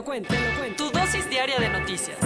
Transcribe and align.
Lo 0.00 0.04
cuento. 0.04 0.34
Tu 0.78 0.90
dosis 0.90 1.28
diaria 1.28 1.58
de 1.58 1.68
noticias. 1.68 2.16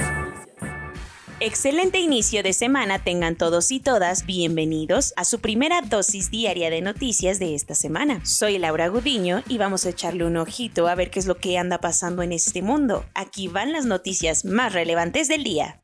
Excelente 1.40 1.98
inicio 1.98 2.44
de 2.44 2.52
semana 2.52 3.00
tengan 3.00 3.34
todos 3.34 3.72
y 3.72 3.80
todas 3.80 4.24
bienvenidos 4.26 5.12
a 5.16 5.24
su 5.24 5.40
primera 5.40 5.80
dosis 5.82 6.30
diaria 6.30 6.70
de 6.70 6.80
noticias 6.80 7.40
de 7.40 7.56
esta 7.56 7.74
semana. 7.74 8.24
Soy 8.24 8.58
Laura 8.58 8.86
Gudiño 8.86 9.42
y 9.48 9.58
vamos 9.58 9.86
a 9.86 9.88
echarle 9.88 10.24
un 10.24 10.36
ojito 10.36 10.86
a 10.86 10.94
ver 10.94 11.10
qué 11.10 11.18
es 11.18 11.26
lo 11.26 11.36
que 11.36 11.58
anda 11.58 11.78
pasando 11.78 12.22
en 12.22 12.30
este 12.30 12.62
mundo. 12.62 13.04
Aquí 13.12 13.48
van 13.48 13.72
las 13.72 13.86
noticias 13.86 14.44
más 14.44 14.72
relevantes 14.72 15.26
del 15.26 15.42
día. 15.42 15.80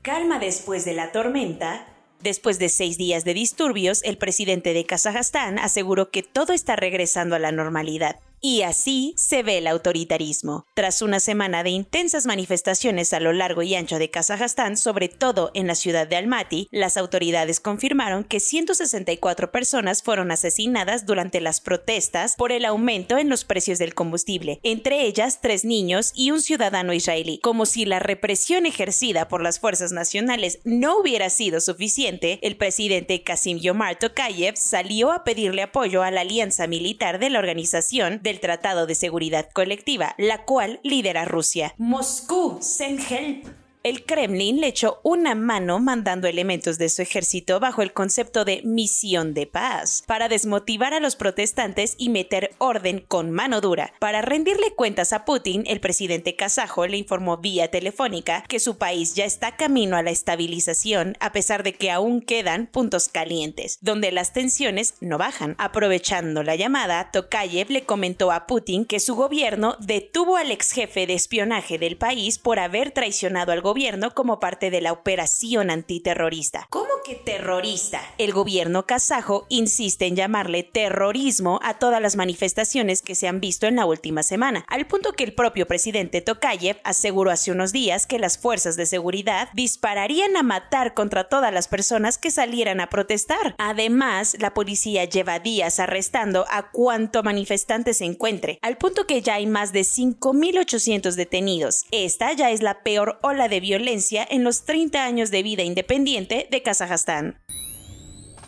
Calma 0.00 0.38
después 0.38 0.86
de 0.86 0.94
la 0.94 1.12
tormenta. 1.12 1.86
Después 2.22 2.58
de 2.58 2.70
seis 2.70 2.96
días 2.96 3.24
de 3.24 3.34
disturbios, 3.34 4.02
el 4.04 4.16
presidente 4.16 4.72
de 4.72 4.86
Kazajstán 4.86 5.58
aseguró 5.58 6.10
que 6.10 6.22
todo 6.22 6.54
está 6.54 6.76
regresando 6.76 7.36
a 7.36 7.38
la 7.38 7.52
normalidad 7.52 8.20
y 8.42 8.62
así 8.62 9.14
se 9.16 9.44
ve 9.44 9.58
el 9.58 9.68
autoritarismo. 9.68 10.66
Tras 10.74 11.00
una 11.00 11.20
semana 11.20 11.62
de 11.62 11.70
intensas 11.70 12.26
manifestaciones 12.26 13.12
a 13.12 13.20
lo 13.20 13.32
largo 13.32 13.62
y 13.62 13.76
ancho 13.76 14.00
de 14.00 14.10
Kazajstán, 14.10 14.76
sobre 14.76 15.08
todo 15.08 15.52
en 15.54 15.68
la 15.68 15.76
ciudad 15.76 16.08
de 16.08 16.16
Almaty, 16.16 16.66
las 16.72 16.96
autoridades 16.96 17.60
confirmaron 17.60 18.24
que 18.24 18.40
164 18.40 19.52
personas 19.52 20.02
fueron 20.02 20.32
asesinadas 20.32 21.06
durante 21.06 21.40
las 21.40 21.60
protestas 21.60 22.34
por 22.36 22.50
el 22.50 22.64
aumento 22.64 23.16
en 23.16 23.28
los 23.28 23.44
precios 23.44 23.78
del 23.78 23.94
combustible, 23.94 24.58
entre 24.64 25.06
ellas 25.06 25.38
tres 25.40 25.64
niños 25.64 26.10
y 26.16 26.32
un 26.32 26.42
ciudadano 26.42 26.92
israelí. 26.92 27.38
Como 27.38 27.64
si 27.64 27.84
la 27.84 28.00
represión 28.00 28.66
ejercida 28.66 29.28
por 29.28 29.40
las 29.40 29.60
fuerzas 29.60 29.92
nacionales 29.92 30.58
no 30.64 30.98
hubiera 30.98 31.30
sido 31.30 31.60
suficiente, 31.60 32.40
el 32.42 32.56
presidente 32.56 33.22
Kasim 33.22 33.58
Yomar 33.58 34.00
Tokayev 34.00 34.56
salió 34.56 35.12
a 35.12 35.22
pedirle 35.22 35.62
apoyo 35.62 36.02
a 36.02 36.10
la 36.10 36.22
alianza 36.22 36.66
militar 36.66 37.20
de 37.20 37.30
la 37.30 37.38
organización 37.38 38.20
de 38.20 38.31
Tratado 38.40 38.86
de 38.86 38.94
Seguridad 38.94 39.48
Colectiva, 39.52 40.14
la 40.18 40.44
cual 40.44 40.80
lidera 40.82 41.24
Rusia. 41.24 41.74
Moscú, 41.78 42.58
send 42.60 43.00
help 43.10 43.61
el 43.84 44.04
Kremlin 44.04 44.60
le 44.60 44.68
echó 44.68 45.00
una 45.02 45.34
mano 45.34 45.80
mandando 45.80 46.28
elementos 46.28 46.78
de 46.78 46.88
su 46.88 47.02
ejército 47.02 47.58
bajo 47.58 47.82
el 47.82 47.92
concepto 47.92 48.44
de 48.44 48.62
misión 48.62 49.34
de 49.34 49.46
paz, 49.46 50.04
para 50.06 50.28
desmotivar 50.28 50.94
a 50.94 51.00
los 51.00 51.16
protestantes 51.16 51.96
y 51.98 52.08
meter 52.08 52.54
orden 52.58 53.00
con 53.00 53.32
mano 53.32 53.60
dura. 53.60 53.92
Para 53.98 54.22
rendirle 54.22 54.74
cuentas 54.74 55.12
a 55.12 55.24
Putin, 55.24 55.64
el 55.66 55.80
presidente 55.80 56.36
kazajo 56.36 56.86
le 56.86 56.96
informó 56.96 57.38
vía 57.38 57.70
telefónica 57.70 58.44
que 58.48 58.60
su 58.60 58.78
país 58.78 59.14
ya 59.14 59.24
está 59.24 59.56
camino 59.56 59.96
a 59.96 60.02
la 60.02 60.10
estabilización, 60.10 61.16
a 61.18 61.32
pesar 61.32 61.64
de 61.64 61.72
que 61.72 61.90
aún 61.90 62.20
quedan 62.20 62.68
puntos 62.68 63.08
calientes, 63.08 63.78
donde 63.80 64.12
las 64.12 64.32
tensiones 64.32 64.94
no 65.00 65.18
bajan. 65.18 65.56
Aprovechando 65.58 66.44
la 66.44 66.54
llamada, 66.54 67.10
Tokayev 67.10 67.70
le 67.70 67.84
comentó 67.84 68.30
a 68.30 68.46
Putin 68.46 68.84
que 68.84 69.00
su 69.00 69.16
gobierno 69.16 69.76
detuvo 69.80 70.36
al 70.36 70.52
ex 70.52 70.70
jefe 70.70 71.06
de 71.08 71.14
espionaje 71.14 71.78
del 71.78 71.96
país 71.96 72.38
por 72.38 72.60
haber 72.60 72.92
traicionado 72.92 73.50
al 73.50 73.60
gobierno 73.60 73.71
gobierno 73.72 74.10
como 74.10 74.38
parte 74.38 74.70
de 74.70 74.82
la 74.82 74.92
operación 74.92 75.70
antiterrorista. 75.70 76.66
¿Cómo 76.68 76.90
que 77.06 77.14
terrorista? 77.14 78.02
El 78.18 78.34
gobierno 78.34 78.84
kazajo 78.84 79.46
insiste 79.48 80.04
en 80.04 80.14
llamarle 80.14 80.62
terrorismo 80.62 81.58
a 81.62 81.78
todas 81.78 82.02
las 82.02 82.14
manifestaciones 82.14 83.00
que 83.00 83.14
se 83.14 83.28
han 83.28 83.40
visto 83.40 83.66
en 83.66 83.76
la 83.76 83.86
última 83.86 84.22
semana, 84.24 84.66
al 84.68 84.86
punto 84.86 85.14
que 85.14 85.24
el 85.24 85.32
propio 85.32 85.66
presidente 85.66 86.20
Tokayev 86.20 86.80
aseguró 86.84 87.30
hace 87.30 87.50
unos 87.50 87.72
días 87.72 88.06
que 88.06 88.18
las 88.18 88.36
fuerzas 88.36 88.76
de 88.76 88.84
seguridad 88.84 89.48
dispararían 89.54 90.36
a 90.36 90.42
matar 90.42 90.92
contra 90.92 91.30
todas 91.30 91.50
las 91.50 91.66
personas 91.66 92.18
que 92.18 92.30
salieran 92.30 92.78
a 92.78 92.90
protestar. 92.90 93.54
Además, 93.56 94.36
la 94.38 94.52
policía 94.52 95.06
lleva 95.06 95.38
días 95.38 95.80
arrestando 95.80 96.44
a 96.50 96.70
cuanto 96.72 97.22
manifestante 97.22 97.94
se 97.94 98.04
encuentre, 98.04 98.58
al 98.60 98.76
punto 98.76 99.06
que 99.06 99.22
ya 99.22 99.36
hay 99.36 99.46
más 99.46 99.72
de 99.72 99.80
5.800 99.80 101.14
detenidos. 101.14 101.86
Esta 101.90 102.34
ya 102.34 102.50
es 102.50 102.60
la 102.60 102.82
peor 102.82 103.18
ola 103.22 103.48
de 103.48 103.61
violencia 103.62 104.26
en 104.30 104.44
los 104.44 104.66
30 104.66 105.02
años 105.02 105.30
de 105.30 105.42
vida 105.42 105.62
independiente 105.62 106.46
de 106.50 106.62
Kazajstán. 106.62 107.38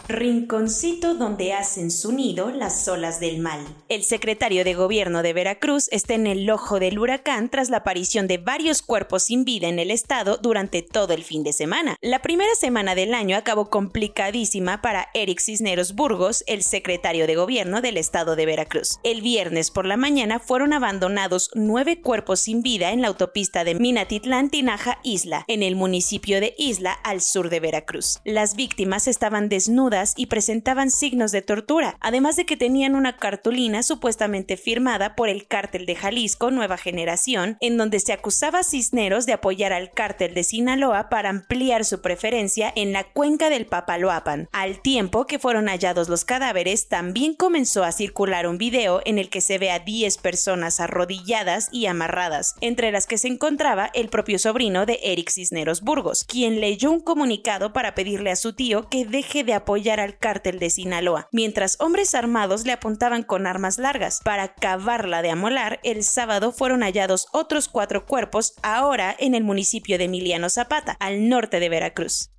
Rinconcito 0.07 1.15
donde 1.15 1.55
hacen 1.55 1.91
su 1.91 2.13
nido 2.13 2.51
las 2.51 2.87
olas 2.89 3.21
del 3.21 3.39
mal. 3.39 3.61
El 3.89 4.03
secretario 4.03 4.63
de 4.63 4.75
gobierno 4.75 5.23
de 5.23 5.33
Veracruz 5.33 5.89
está 5.93 6.13
en 6.13 6.27
el 6.27 6.51
ojo 6.51 6.79
del 6.79 6.99
huracán 6.99 7.49
tras 7.49 7.71
la 7.71 7.79
aparición 7.79 8.27
de 8.27 8.37
varios 8.37 8.83
cuerpos 8.83 9.25
sin 9.25 9.47
vida 9.47 9.69
en 9.69 9.79
el 9.79 9.91
estado 9.91 10.37
durante 10.37 10.83
todo 10.83 11.15
el 11.15 11.25
fin 11.25 11.43
de 11.43 11.55
semana. 11.55 11.97
La 12.03 12.21
primera 12.21 12.55
semana 12.55 12.95
del 12.95 13.15
año 13.15 13.35
acabó 13.35 13.71
complicadísima 13.71 14.83
para 14.83 15.09
Eric 15.15 15.41
Cisneros 15.41 15.95
Burgos, 15.95 16.45
el 16.47 16.63
secretario 16.63 17.27
de 17.27 17.37
gobierno 17.37 17.81
del 17.81 17.97
estado 17.97 18.37
de 18.37 18.45
Veracruz. 18.45 18.99
El 19.05 19.23
viernes 19.23 19.71
por 19.71 19.87
la 19.87 19.97
mañana 19.97 20.39
fueron 20.39 20.75
abandonados 20.75 21.51
nueve 21.55 22.03
cuerpos 22.03 22.41
sin 22.41 22.61
vida 22.61 22.93
en 22.93 23.01
la 23.01 23.09
autopista 23.09 23.65
de 23.65 23.75
Minatitlán, 23.75 24.51
Tinaja, 24.51 24.99
Isla, 25.03 25.47
en 25.49 25.63
el 25.63 25.77
municipio 25.77 26.43
de 26.43 26.55
Isla, 26.59 26.93
al 26.93 27.23
sur 27.23 27.49
de 27.49 27.61
Veracruz. 27.61 28.21
Las 28.25 28.55
víctimas 28.55 29.09
estaban 29.09 29.49
desnudas 29.49 29.94
y 30.17 30.27
presentaban 30.27 30.91
signos 30.91 31.31
de 31.31 31.41
tortura, 31.41 31.97
además 32.01 32.35
de 32.37 32.47
que 32.47 32.57
tenían 32.57 32.97
una 32.97 33.17
cartulina 33.17 33.83
supuestamente 33.83 34.57
firmada 34.57 35.15
por 35.15 35.29
el 35.29 35.47
cártel 35.47 35.87
de 35.87 35.95
Jalisco 35.95 36.51
Nueva 36.51 36.77
Generación, 36.77 37.57
en 37.61 37.77
donde 37.77 38.01
se 38.01 38.13
acusaba 38.13 38.61
a 38.61 38.65
Cisneros 38.65 39.25
de 39.27 39.35
apoyar 39.35 39.73
al 39.73 39.93
cártel 39.93 40.35
de 40.35 40.43
Sinaloa 40.43 41.09
para 41.09 41.29
ampliar 41.29 41.85
su 41.85 42.01
preferencia 42.01 42.73
en 42.75 42.93
la 42.93 43.05
cuenca 43.05 43.51
del 43.51 43.67
Papaloapan. 43.67 44.49
Al 44.53 44.83
tiempo 44.83 45.27
que 45.27 45.39
fueron 45.39 45.69
hallados 45.69 46.09
los 46.09 46.25
cadáveres, 46.25 46.89
también 46.89 47.35
comenzó 47.35 47.85
a 47.85 47.93
circular 47.93 48.49
un 48.49 48.59
video 48.59 49.01
en 49.05 49.19
el 49.19 49.31
que 49.31 49.41
se 49.41 49.59
ve 49.59 49.71
a 49.71 49.79
10 49.79 50.19
personas 50.19 50.81
arrodilladas 50.81 51.69
y 51.71 51.87
amarradas, 51.87 52.57
entre 52.61 52.91
las 52.91 53.07
que 53.07 53.19
se 53.19 53.29
encontraba 53.29 53.91
el 53.95 54.09
propio 54.09 54.41
sobrino 54.41 54.87
de 54.87 54.99
Eric 55.05 55.31
Cisneros 55.31 55.83
Burgos, 55.83 56.25
quien 56.25 56.61
leyó 56.61 56.91
un 56.91 57.01
comunicado 57.01 57.73
para 57.73 57.95
pedirle 57.95 58.33
a 58.33 58.37
su 58.37 58.55
tío 58.55 58.89
que 58.89 59.05
deje 59.05 59.45
de 59.45 59.55
apoyar 59.55 59.84
al 59.93 60.19
cártel 60.19 60.59
de 60.59 60.71
Sinaloa, 60.71 61.29
mientras 61.33 61.77
hombres 61.81 62.15
armados 62.15 62.65
le 62.65 62.73
apuntaban 62.73 63.23
con 63.23 63.47
armas 63.47 63.79
largas. 63.79 64.21
Para 64.25 64.45
acabarla 64.45 65.23
de 65.23 65.31
amolar, 65.31 65.81
el 65.83 66.03
sábado 66.03 66.53
fueron 66.53 66.83
hallados 66.83 67.29
otros 67.33 67.69
cuatro 67.69 68.07
cuerpos, 68.07 68.55
ahora 68.63 69.15
en 69.19 69.35
el 69.35 69.45
municipio 69.45 69.99
de 69.99 70.05
Emiliano 70.05 70.49
Zapata, 70.51 70.97
al 71.01 71.29
norte 71.29 71.61
de 71.61 71.69
Veracruz. 71.69 72.31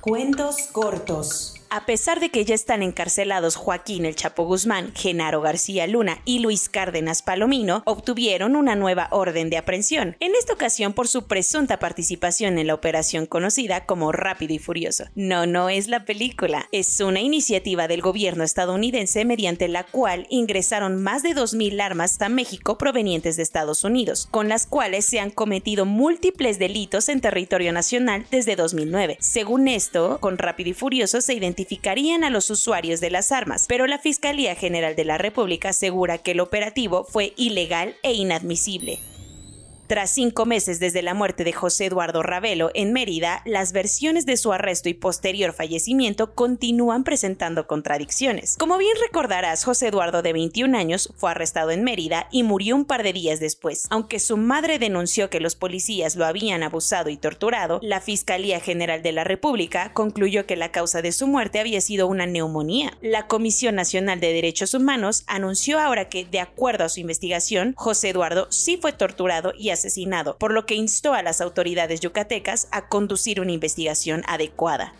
Cuentos 0.00 0.68
cortos. 0.70 1.55
A 1.68 1.84
pesar 1.84 2.20
de 2.20 2.30
que 2.30 2.44
ya 2.44 2.54
están 2.54 2.82
encarcelados 2.82 3.56
Joaquín 3.56 4.06
El 4.06 4.14
Chapo 4.14 4.44
Guzmán, 4.44 4.92
Genaro 4.94 5.40
García 5.40 5.86
Luna 5.88 6.20
y 6.24 6.38
Luis 6.38 6.68
Cárdenas 6.68 7.22
Palomino, 7.22 7.82
obtuvieron 7.86 8.54
una 8.54 8.76
nueva 8.76 9.08
orden 9.10 9.50
de 9.50 9.56
aprehensión, 9.56 10.16
en 10.20 10.34
esta 10.36 10.52
ocasión 10.52 10.92
por 10.92 11.08
su 11.08 11.26
presunta 11.26 11.78
participación 11.78 12.58
en 12.58 12.68
la 12.68 12.74
operación 12.74 13.26
conocida 13.26 13.84
como 13.84 14.12
Rápido 14.12 14.54
y 14.54 14.58
Furioso. 14.58 15.06
No, 15.16 15.46
no 15.46 15.68
es 15.68 15.88
la 15.88 16.04
película, 16.04 16.68
es 16.70 17.00
una 17.00 17.20
iniciativa 17.20 17.88
del 17.88 18.00
gobierno 18.00 18.44
estadounidense 18.44 19.24
mediante 19.24 19.66
la 19.66 19.84
cual 19.84 20.26
ingresaron 20.30 21.02
más 21.02 21.24
de 21.24 21.34
2.000 21.34 21.80
armas 21.82 22.20
a 22.22 22.28
México 22.28 22.78
provenientes 22.78 23.36
de 23.36 23.42
Estados 23.42 23.82
Unidos, 23.82 24.28
con 24.30 24.48
las 24.48 24.66
cuales 24.66 25.04
se 25.04 25.18
han 25.18 25.30
cometido 25.30 25.84
múltiples 25.84 26.60
delitos 26.60 27.08
en 27.08 27.20
territorio 27.20 27.72
nacional 27.72 28.24
desde 28.30 28.54
2009. 28.54 29.16
Según 29.20 29.66
esto, 29.66 30.18
con 30.20 30.38
Rápido 30.38 30.70
y 30.70 30.74
Furioso 30.74 31.20
se 31.20 31.34
identifica 31.34 31.55
identificarían 31.56 32.22
a 32.22 32.28
los 32.28 32.50
usuarios 32.50 33.00
de 33.00 33.10
las 33.10 33.32
armas, 33.32 33.64
pero 33.66 33.86
la 33.86 33.98
Fiscalía 33.98 34.54
General 34.54 34.94
de 34.94 35.06
la 35.06 35.16
República 35.16 35.70
asegura 35.70 36.18
que 36.18 36.32
el 36.32 36.40
operativo 36.40 37.04
fue 37.04 37.32
ilegal 37.36 37.96
e 38.02 38.12
inadmisible. 38.12 38.98
Tras 39.86 40.10
cinco 40.10 40.46
meses 40.46 40.80
desde 40.80 41.00
la 41.00 41.14
muerte 41.14 41.44
de 41.44 41.52
José 41.52 41.86
Eduardo 41.86 42.24
Ravelo 42.24 42.72
en 42.74 42.92
Mérida, 42.92 43.42
las 43.44 43.72
versiones 43.72 44.26
de 44.26 44.36
su 44.36 44.52
arresto 44.52 44.88
y 44.88 44.94
posterior 44.94 45.52
fallecimiento 45.52 46.34
continúan 46.34 47.04
presentando 47.04 47.68
contradicciones. 47.68 48.56
Como 48.58 48.78
bien 48.78 48.96
recordarás, 49.00 49.62
José 49.62 49.86
Eduardo, 49.86 50.22
de 50.22 50.32
21 50.32 50.76
años, 50.76 51.12
fue 51.16 51.30
arrestado 51.30 51.70
en 51.70 51.84
Mérida 51.84 52.26
y 52.32 52.42
murió 52.42 52.74
un 52.74 52.84
par 52.84 53.04
de 53.04 53.12
días 53.12 53.38
después. 53.38 53.86
Aunque 53.88 54.18
su 54.18 54.36
madre 54.36 54.80
denunció 54.80 55.30
que 55.30 55.38
los 55.38 55.54
policías 55.54 56.16
lo 56.16 56.26
habían 56.26 56.64
abusado 56.64 57.08
y 57.08 57.16
torturado, 57.16 57.78
la 57.80 58.00
Fiscalía 58.00 58.58
General 58.58 59.04
de 59.04 59.12
la 59.12 59.22
República 59.22 59.92
concluyó 59.92 60.46
que 60.46 60.56
la 60.56 60.72
causa 60.72 61.00
de 61.00 61.12
su 61.12 61.28
muerte 61.28 61.60
había 61.60 61.80
sido 61.80 62.08
una 62.08 62.26
neumonía. 62.26 62.98
La 63.02 63.28
Comisión 63.28 63.76
Nacional 63.76 64.18
de 64.18 64.32
Derechos 64.32 64.74
Humanos 64.74 65.22
anunció 65.28 65.78
ahora 65.78 66.08
que, 66.08 66.24
de 66.24 66.40
acuerdo 66.40 66.82
a 66.82 66.88
su 66.88 66.98
investigación, 66.98 67.74
José 67.76 68.08
Eduardo 68.08 68.48
sí 68.50 68.78
fue 68.78 68.92
torturado 68.92 69.52
y 69.56 69.75
asesinado, 69.76 70.36
por 70.38 70.52
lo 70.52 70.66
que 70.66 70.74
instó 70.74 71.14
a 71.14 71.22
las 71.22 71.40
autoridades 71.40 72.00
yucatecas 72.00 72.68
a 72.72 72.88
conducir 72.88 73.40
una 73.40 73.52
investigación 73.52 74.22
adecuada 74.26 74.92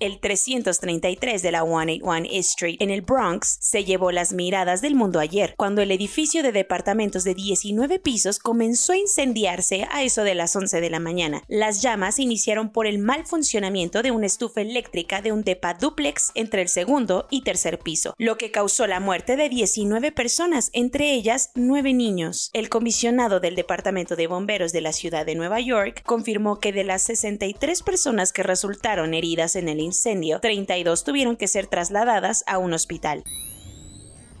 el 0.00 0.18
333 0.18 1.42
de 1.42 1.52
la 1.52 1.60
181 1.60 2.26
East 2.30 2.50
Street 2.50 2.76
en 2.80 2.90
el 2.90 3.02
Bronx 3.02 3.58
se 3.60 3.84
llevó 3.84 4.10
las 4.10 4.32
miradas 4.32 4.80
del 4.80 4.94
mundo 4.94 5.20
ayer, 5.20 5.54
cuando 5.56 5.82
el 5.82 5.90
edificio 5.90 6.42
de 6.42 6.52
departamentos 6.52 7.24
de 7.24 7.34
19 7.34 7.98
pisos 7.98 8.38
comenzó 8.38 8.92
a 8.92 8.96
incendiarse 8.96 9.86
a 9.90 10.02
eso 10.02 10.24
de 10.24 10.34
las 10.34 10.54
11 10.56 10.80
de 10.80 10.90
la 10.90 11.00
mañana. 11.00 11.42
Las 11.48 11.82
llamas 11.82 12.18
iniciaron 12.18 12.72
por 12.72 12.86
el 12.86 12.98
mal 12.98 13.26
funcionamiento 13.26 14.02
de 14.02 14.10
una 14.10 14.26
estufa 14.26 14.62
eléctrica 14.62 15.22
de 15.22 15.32
un 15.32 15.42
depa 15.42 15.74
duplex 15.74 16.32
entre 16.34 16.62
el 16.62 16.68
segundo 16.68 17.26
y 17.30 17.42
tercer 17.42 17.78
piso, 17.78 18.14
lo 18.18 18.38
que 18.38 18.50
causó 18.50 18.86
la 18.86 19.00
muerte 19.00 19.36
de 19.36 19.48
19 19.48 20.12
personas, 20.12 20.70
entre 20.72 21.12
ellas 21.12 21.50
9 21.54 21.92
niños. 21.92 22.50
El 22.52 22.68
comisionado 22.68 23.40
del 23.40 23.54
Departamento 23.54 24.16
de 24.16 24.26
Bomberos 24.26 24.72
de 24.72 24.80
la 24.80 24.92
ciudad 24.92 25.26
de 25.26 25.34
Nueva 25.34 25.60
York 25.60 26.02
confirmó 26.04 26.58
que 26.58 26.72
de 26.72 26.84
las 26.84 27.02
63 27.02 27.82
personas 27.82 28.32
que 28.32 28.42
resultaron 28.42 29.14
heridas 29.14 29.56
en 29.56 29.68
el 29.68 29.80
incendio, 29.90 30.40
32 30.40 31.02
tuvieron 31.02 31.36
que 31.36 31.48
ser 31.48 31.66
trasladadas 31.66 32.44
a 32.46 32.58
un 32.58 32.72
hospital. 32.72 33.24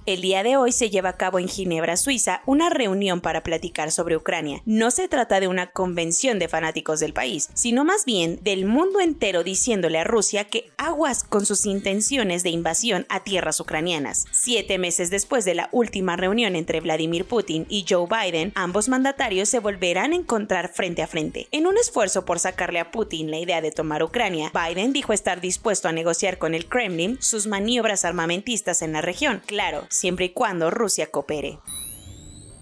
El 0.06 0.22
día 0.22 0.42
de 0.42 0.56
hoy 0.56 0.72
se 0.72 0.88
lleva 0.88 1.10
a 1.10 1.16
cabo 1.18 1.38
en 1.38 1.46
Ginebra, 1.46 1.98
Suiza, 1.98 2.40
una 2.46 2.70
reunión 2.70 3.20
para 3.20 3.42
platicar 3.42 3.92
sobre 3.92 4.16
Ucrania. 4.16 4.62
No 4.64 4.90
se 4.90 5.08
trata 5.08 5.40
de 5.40 5.46
una 5.46 5.72
convención 5.72 6.38
de 6.38 6.48
fanáticos 6.48 7.00
del 7.00 7.12
país, 7.12 7.50
sino 7.52 7.84
más 7.84 8.06
bien 8.06 8.40
del 8.42 8.64
mundo 8.64 9.00
entero 9.00 9.44
diciéndole 9.44 9.98
a 9.98 10.04
Rusia 10.04 10.44
que 10.44 10.70
aguas 10.78 11.22
con 11.22 11.44
sus 11.44 11.66
intenciones 11.66 12.42
de 12.42 12.48
invasión 12.48 13.04
a 13.10 13.24
tierras 13.24 13.60
ucranianas. 13.60 14.24
Siete 14.32 14.78
meses 14.78 15.10
después 15.10 15.44
de 15.44 15.54
la 15.54 15.68
última 15.70 16.16
reunión 16.16 16.56
entre 16.56 16.80
Vladimir 16.80 17.26
Putin 17.26 17.66
y 17.68 17.84
Joe 17.86 18.08
Biden, 18.08 18.52
ambos 18.54 18.88
mandatarios 18.88 19.50
se 19.50 19.58
volverán 19.58 20.12
a 20.12 20.16
encontrar 20.16 20.72
frente 20.72 21.02
a 21.02 21.08
frente. 21.08 21.46
En 21.52 21.66
un 21.66 21.76
esfuerzo 21.76 22.24
por 22.24 22.38
sacarle 22.38 22.80
a 22.80 22.90
Putin 22.90 23.30
la 23.30 23.38
idea 23.38 23.60
de 23.60 23.70
tomar 23.70 24.02
Ucrania, 24.02 24.50
Biden 24.54 24.94
dijo 24.94 25.12
estar 25.12 25.42
dispuesto 25.42 25.88
a 25.88 25.92
negociar 25.92 26.38
con 26.38 26.54
el 26.54 26.66
Kremlin 26.66 27.18
sus 27.20 27.46
maniobras 27.46 28.06
armamentistas 28.06 28.80
en 28.80 28.94
la 28.94 29.02
región. 29.02 29.42
Claro, 29.44 29.86
siempre 29.90 30.26
y 30.26 30.32
cuando 30.32 30.70
Rusia 30.70 31.10
coopere. 31.10 31.58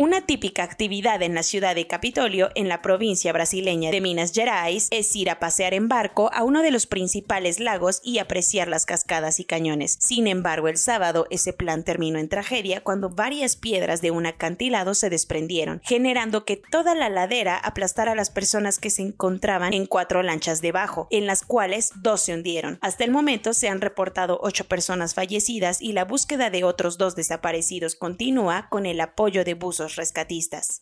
Una 0.00 0.20
típica 0.20 0.62
actividad 0.62 1.22
en 1.22 1.34
la 1.34 1.42
ciudad 1.42 1.74
de 1.74 1.88
Capitolio, 1.88 2.50
en 2.54 2.68
la 2.68 2.82
provincia 2.82 3.32
brasileña 3.32 3.90
de 3.90 4.00
Minas 4.00 4.30
Gerais, 4.32 4.86
es 4.92 5.16
ir 5.16 5.28
a 5.28 5.40
pasear 5.40 5.74
en 5.74 5.88
barco 5.88 6.30
a 6.32 6.44
uno 6.44 6.62
de 6.62 6.70
los 6.70 6.86
principales 6.86 7.58
lagos 7.58 8.00
y 8.04 8.18
apreciar 8.18 8.68
las 8.68 8.86
cascadas 8.86 9.40
y 9.40 9.44
cañones. 9.44 9.96
Sin 9.98 10.28
embargo, 10.28 10.68
el 10.68 10.76
sábado 10.76 11.26
ese 11.30 11.52
plan 11.52 11.82
terminó 11.82 12.20
en 12.20 12.28
tragedia 12.28 12.80
cuando 12.80 13.10
varias 13.10 13.56
piedras 13.56 14.00
de 14.00 14.12
un 14.12 14.26
acantilado 14.26 14.94
se 14.94 15.10
desprendieron, 15.10 15.80
generando 15.82 16.44
que 16.44 16.62
toda 16.70 16.94
la 16.94 17.08
ladera 17.08 17.56
aplastara 17.56 18.12
a 18.12 18.14
las 18.14 18.30
personas 18.30 18.78
que 18.78 18.90
se 18.90 19.02
encontraban 19.02 19.72
en 19.72 19.86
cuatro 19.86 20.22
lanchas 20.22 20.62
debajo, 20.62 21.08
en 21.10 21.26
las 21.26 21.42
cuales 21.42 21.90
dos 21.96 22.20
se 22.20 22.34
hundieron. 22.34 22.78
Hasta 22.82 23.02
el 23.02 23.10
momento 23.10 23.52
se 23.52 23.68
han 23.68 23.80
reportado 23.80 24.38
ocho 24.44 24.62
personas 24.68 25.14
fallecidas 25.14 25.82
y 25.82 25.92
la 25.92 26.04
búsqueda 26.04 26.50
de 26.50 26.62
otros 26.62 26.98
dos 26.98 27.16
desaparecidos 27.16 27.96
continúa 27.96 28.68
con 28.70 28.86
el 28.86 29.00
apoyo 29.00 29.42
de 29.42 29.54
buzos 29.54 29.87
rescatistas. 29.96 30.80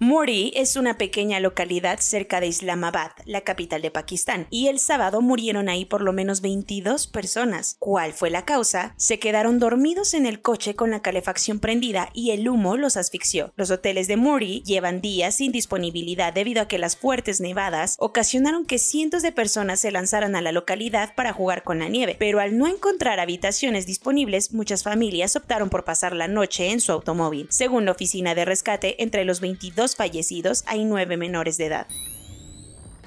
Muri 0.00 0.52
es 0.56 0.74
una 0.74 0.98
pequeña 0.98 1.38
localidad 1.38 2.00
cerca 2.00 2.40
de 2.40 2.48
Islamabad, 2.48 3.12
la 3.26 3.42
capital 3.42 3.80
de 3.80 3.92
Pakistán, 3.92 4.48
y 4.50 4.66
el 4.66 4.80
sábado 4.80 5.20
murieron 5.20 5.68
ahí 5.68 5.84
por 5.84 6.00
lo 6.00 6.12
menos 6.12 6.40
22 6.40 7.06
personas. 7.06 7.76
¿Cuál 7.78 8.12
fue 8.12 8.28
la 8.28 8.44
causa? 8.44 8.94
Se 8.96 9.20
quedaron 9.20 9.60
dormidos 9.60 10.12
en 10.14 10.26
el 10.26 10.42
coche 10.42 10.74
con 10.74 10.90
la 10.90 11.00
calefacción 11.00 11.60
prendida 11.60 12.10
y 12.12 12.32
el 12.32 12.48
humo 12.48 12.76
los 12.76 12.96
asfixió. 12.96 13.52
Los 13.56 13.70
hoteles 13.70 14.08
de 14.08 14.16
Muri 14.16 14.62
llevan 14.62 15.00
días 15.00 15.36
sin 15.36 15.52
disponibilidad 15.52 16.32
debido 16.32 16.62
a 16.62 16.68
que 16.68 16.78
las 16.78 16.96
fuertes 16.96 17.40
nevadas 17.40 17.94
ocasionaron 18.00 18.66
que 18.66 18.80
cientos 18.80 19.22
de 19.22 19.30
personas 19.30 19.78
se 19.78 19.92
lanzaran 19.92 20.34
a 20.34 20.42
la 20.42 20.50
localidad 20.50 21.14
para 21.14 21.32
jugar 21.32 21.62
con 21.62 21.78
la 21.78 21.88
nieve, 21.88 22.16
pero 22.18 22.40
al 22.40 22.58
no 22.58 22.66
encontrar 22.66 23.20
habitaciones 23.20 23.86
disponibles, 23.86 24.52
muchas 24.52 24.82
familias 24.82 25.36
optaron 25.36 25.70
por 25.70 25.84
pasar 25.84 26.16
la 26.16 26.26
noche 26.26 26.70
en 26.70 26.80
su 26.80 26.90
automóvil. 26.90 27.46
Según 27.50 27.84
la 27.84 27.92
oficina 27.92 28.34
de 28.34 28.44
rescate, 28.44 29.00
entre 29.00 29.24
los 29.24 29.40
22 29.40 29.83
fallecidos 29.92 30.64
hay 30.66 30.84
nueve 30.84 31.16
menores 31.16 31.58
de 31.58 31.66
edad. 31.66 31.86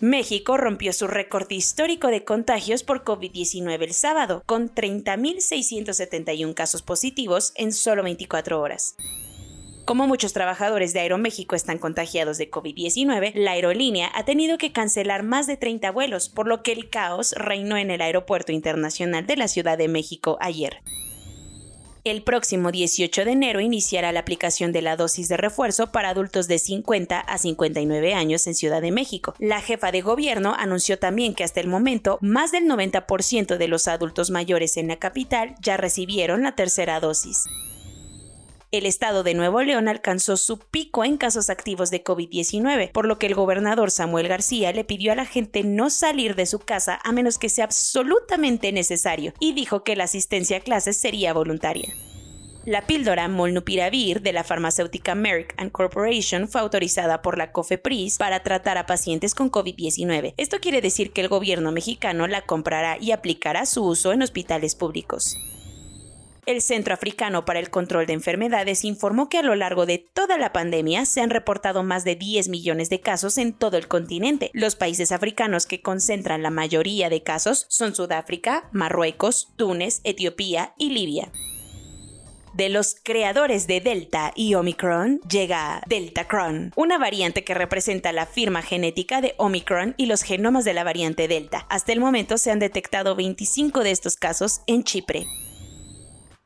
México 0.00 0.56
rompió 0.56 0.94
su 0.94 1.06
récord 1.06 1.50
histórico 1.50 2.08
de 2.08 2.24
contagios 2.24 2.82
por 2.82 3.04
COVID-19 3.04 3.82
el 3.82 3.92
sábado, 3.92 4.42
con 4.46 4.74
30.671 4.74 6.54
casos 6.54 6.80
positivos 6.80 7.52
en 7.54 7.72
solo 7.72 8.02
24 8.02 8.60
horas. 8.60 8.96
Como 9.90 10.06
muchos 10.06 10.32
trabajadores 10.32 10.92
de 10.92 11.00
Aeroméxico 11.00 11.56
están 11.56 11.78
contagiados 11.78 12.38
de 12.38 12.48
COVID-19, 12.48 13.32
la 13.34 13.50
aerolínea 13.50 14.08
ha 14.14 14.24
tenido 14.24 14.56
que 14.56 14.70
cancelar 14.70 15.24
más 15.24 15.48
de 15.48 15.56
30 15.56 15.90
vuelos, 15.90 16.28
por 16.28 16.46
lo 16.46 16.62
que 16.62 16.70
el 16.70 16.88
caos 16.88 17.34
reinó 17.36 17.76
en 17.76 17.90
el 17.90 18.00
Aeropuerto 18.00 18.52
Internacional 18.52 19.26
de 19.26 19.36
la 19.36 19.48
Ciudad 19.48 19.76
de 19.76 19.88
México 19.88 20.38
ayer. 20.40 20.80
El 22.04 22.22
próximo 22.22 22.70
18 22.70 23.24
de 23.24 23.32
enero 23.32 23.58
iniciará 23.58 24.12
la 24.12 24.20
aplicación 24.20 24.70
de 24.70 24.80
la 24.80 24.94
dosis 24.94 25.28
de 25.28 25.36
refuerzo 25.36 25.90
para 25.90 26.10
adultos 26.10 26.46
de 26.46 26.60
50 26.60 27.18
a 27.18 27.38
59 27.38 28.14
años 28.14 28.46
en 28.46 28.54
Ciudad 28.54 28.82
de 28.82 28.92
México. 28.92 29.34
La 29.40 29.60
jefa 29.60 29.90
de 29.90 30.02
gobierno 30.02 30.54
anunció 30.56 31.00
también 31.00 31.34
que 31.34 31.42
hasta 31.42 31.58
el 31.58 31.66
momento 31.66 32.18
más 32.20 32.52
del 32.52 32.66
90% 32.66 33.56
de 33.56 33.66
los 33.66 33.88
adultos 33.88 34.30
mayores 34.30 34.76
en 34.76 34.86
la 34.86 35.00
capital 35.00 35.56
ya 35.60 35.76
recibieron 35.76 36.44
la 36.44 36.54
tercera 36.54 37.00
dosis. 37.00 37.48
El 38.72 38.86
estado 38.86 39.24
de 39.24 39.34
Nuevo 39.34 39.62
León 39.62 39.88
alcanzó 39.88 40.36
su 40.36 40.60
pico 40.60 41.04
en 41.04 41.16
casos 41.16 41.50
activos 41.50 41.90
de 41.90 42.04
COVID-19, 42.04 42.92
por 42.92 43.04
lo 43.04 43.18
que 43.18 43.26
el 43.26 43.34
gobernador 43.34 43.90
Samuel 43.90 44.28
García 44.28 44.72
le 44.72 44.84
pidió 44.84 45.10
a 45.10 45.16
la 45.16 45.24
gente 45.24 45.64
no 45.64 45.90
salir 45.90 46.36
de 46.36 46.46
su 46.46 46.60
casa 46.60 47.00
a 47.02 47.10
menos 47.10 47.36
que 47.36 47.48
sea 47.48 47.64
absolutamente 47.64 48.70
necesario 48.70 49.32
y 49.40 49.54
dijo 49.54 49.82
que 49.82 49.96
la 49.96 50.04
asistencia 50.04 50.58
a 50.58 50.60
clases 50.60 51.00
sería 51.00 51.32
voluntaria. 51.32 51.92
La 52.64 52.86
píldora 52.86 53.26
Molnupiravir 53.26 54.22
de 54.22 54.32
la 54.32 54.44
farmacéutica 54.44 55.16
Merck 55.16 55.56
Corporation 55.72 56.46
fue 56.46 56.60
autorizada 56.60 57.22
por 57.22 57.38
la 57.38 57.50
COFEPRIS 57.50 58.18
para 58.18 58.44
tratar 58.44 58.78
a 58.78 58.86
pacientes 58.86 59.34
con 59.34 59.50
COVID-19. 59.50 60.34
Esto 60.36 60.58
quiere 60.60 60.80
decir 60.80 61.12
que 61.12 61.22
el 61.22 61.28
gobierno 61.28 61.72
mexicano 61.72 62.28
la 62.28 62.42
comprará 62.42 62.98
y 63.00 63.10
aplicará 63.10 63.66
su 63.66 63.84
uso 63.84 64.12
en 64.12 64.22
hospitales 64.22 64.76
públicos. 64.76 65.36
El 66.46 66.62
Centro 66.62 66.94
Africano 66.94 67.44
para 67.44 67.60
el 67.60 67.70
Control 67.70 68.06
de 68.06 68.14
Enfermedades 68.14 68.84
informó 68.84 69.28
que 69.28 69.38
a 69.38 69.42
lo 69.42 69.54
largo 69.54 69.86
de 69.86 69.98
toda 69.98 70.38
la 70.38 70.52
pandemia 70.52 71.04
se 71.04 71.20
han 71.20 71.30
reportado 71.30 71.82
más 71.82 72.04
de 72.04 72.16
10 72.16 72.48
millones 72.48 72.88
de 72.90 73.00
casos 73.00 73.38
en 73.38 73.52
todo 73.52 73.76
el 73.76 73.88
continente. 73.88 74.50
Los 74.54 74.74
países 74.74 75.12
africanos 75.12 75.66
que 75.66 75.82
concentran 75.82 76.42
la 76.42 76.50
mayoría 76.50 77.10
de 77.10 77.22
casos 77.22 77.66
son 77.68 77.94
Sudáfrica, 77.94 78.68
Marruecos, 78.72 79.52
Túnez, 79.56 80.00
Etiopía 80.04 80.74
y 80.78 80.90
Libia. 80.90 81.30
De 82.54 82.68
los 82.68 82.96
creadores 83.00 83.68
de 83.68 83.80
Delta 83.80 84.32
y 84.34 84.54
Omicron 84.54 85.20
llega 85.30 85.82
Deltacron, 85.86 86.72
una 86.74 86.98
variante 86.98 87.44
que 87.44 87.54
representa 87.54 88.12
la 88.12 88.26
firma 88.26 88.60
genética 88.60 89.20
de 89.20 89.34
Omicron 89.36 89.94
y 89.96 90.06
los 90.06 90.22
genomas 90.22 90.64
de 90.64 90.74
la 90.74 90.82
variante 90.82 91.28
Delta. 91.28 91.64
Hasta 91.68 91.92
el 91.92 92.00
momento 92.00 92.38
se 92.38 92.50
han 92.50 92.58
detectado 92.58 93.14
25 93.14 93.84
de 93.84 93.92
estos 93.92 94.16
casos 94.16 94.62
en 94.66 94.82
Chipre. 94.82 95.26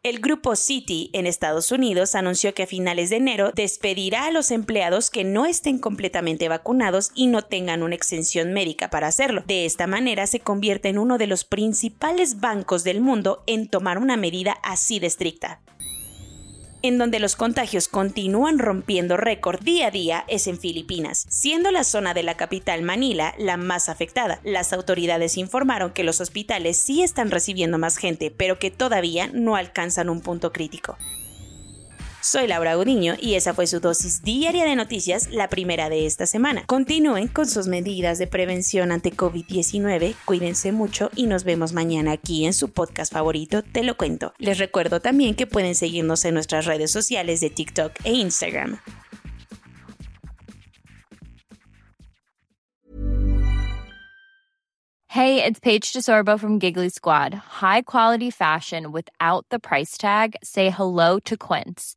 El 0.04 0.18
grupo 0.18 0.54
Citi 0.54 1.08
en 1.14 1.26
Estados 1.26 1.72
Unidos 1.72 2.14
anunció 2.14 2.52
que 2.52 2.64
a 2.64 2.66
finales 2.66 3.08
de 3.08 3.16
enero 3.16 3.52
despedirá 3.54 4.26
a 4.26 4.30
los 4.30 4.50
empleados 4.50 5.08
que 5.08 5.24
no 5.24 5.46
estén 5.46 5.78
completamente 5.78 6.46
vacunados 6.46 7.10
y 7.14 7.26
no 7.26 7.40
tengan 7.40 7.82
una 7.82 7.94
exención 7.94 8.52
médica 8.52 8.90
para 8.90 9.06
hacerlo. 9.06 9.44
De 9.46 9.64
esta 9.64 9.86
manera 9.86 10.26
se 10.26 10.40
convierte 10.40 10.90
en 10.90 10.98
uno 10.98 11.16
de 11.16 11.26
los 11.26 11.44
principales 11.44 12.38
bancos 12.38 12.84
del 12.84 13.00
mundo 13.00 13.44
en 13.46 13.66
tomar 13.66 13.96
una 13.96 14.18
medida 14.18 14.58
así 14.62 14.98
de 14.98 15.06
estricta 15.06 15.62
en 16.84 16.98
donde 16.98 17.18
los 17.18 17.34
contagios 17.34 17.88
continúan 17.88 18.58
rompiendo 18.58 19.16
récord 19.16 19.58
día 19.62 19.86
a 19.86 19.90
día 19.90 20.24
es 20.28 20.46
en 20.46 20.58
Filipinas, 20.58 21.24
siendo 21.30 21.70
la 21.70 21.82
zona 21.82 22.12
de 22.12 22.22
la 22.22 22.36
capital 22.36 22.82
Manila 22.82 23.34
la 23.38 23.56
más 23.56 23.88
afectada. 23.88 24.38
Las 24.44 24.74
autoridades 24.74 25.38
informaron 25.38 25.92
que 25.92 26.04
los 26.04 26.20
hospitales 26.20 26.76
sí 26.76 27.02
están 27.02 27.30
recibiendo 27.30 27.78
más 27.78 27.96
gente, 27.96 28.30
pero 28.30 28.58
que 28.58 28.70
todavía 28.70 29.30
no 29.32 29.56
alcanzan 29.56 30.10
un 30.10 30.20
punto 30.20 30.52
crítico. 30.52 30.98
Soy 32.24 32.46
Laura 32.46 32.74
Gudiño 32.74 33.16
y 33.20 33.34
esa 33.34 33.52
fue 33.52 33.66
su 33.66 33.80
dosis 33.80 34.22
diaria 34.22 34.64
de 34.64 34.76
noticias, 34.76 35.28
la 35.30 35.50
primera 35.50 35.90
de 35.90 36.06
esta 36.06 36.24
semana. 36.24 36.64
Continúen 36.64 37.28
con 37.28 37.46
sus 37.46 37.66
medidas 37.66 38.16
de 38.16 38.26
prevención 38.26 38.92
ante 38.92 39.12
COVID-19, 39.12 40.14
cuídense 40.24 40.72
mucho 40.72 41.10
y 41.14 41.26
nos 41.26 41.44
vemos 41.44 41.74
mañana 41.74 42.12
aquí 42.12 42.46
en 42.46 42.54
su 42.54 42.70
podcast 42.70 43.12
favorito, 43.12 43.62
Te 43.62 43.82
lo 43.82 43.98
cuento. 43.98 44.32
Les 44.38 44.56
recuerdo 44.56 45.00
también 45.00 45.34
que 45.34 45.46
pueden 45.46 45.74
seguirnos 45.74 46.24
en 46.24 46.32
nuestras 46.32 46.64
redes 46.64 46.90
sociales 46.90 47.42
de 47.42 47.50
TikTok 47.50 47.92
e 48.04 48.14
Instagram. 48.14 48.78
Hey, 55.08 55.44
it's 55.44 55.60
Paige 55.60 55.92
DeSorbo 55.92 56.40
from 56.40 56.58
Giggly 56.58 56.88
Squad. 56.88 57.34
High 57.60 57.82
quality 57.82 58.30
fashion 58.30 58.92
without 58.92 59.44
the 59.50 59.58
price 59.58 59.98
tag. 59.98 60.36
Say 60.42 60.70
hello 60.70 61.20
to 61.20 61.36
Quince. 61.36 61.96